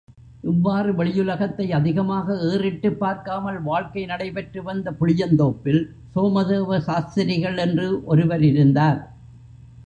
[0.41, 5.81] இவ்வாறு வெளியுலகத்தை அதிகமாக ஏறிட்டுப் பார்க்காமல் வாழ்க்கை நடைபெற்று வந்த புளியந்தோப்பில்,
[6.15, 9.01] சோமதேவ சாஸ்திரிகள் என்று ஒருவர் இருந்தார்.